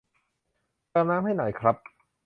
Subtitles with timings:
[0.89, 1.75] เติมน้ำให้หน่อยครับ